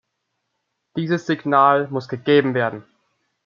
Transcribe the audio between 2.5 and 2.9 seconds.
werden.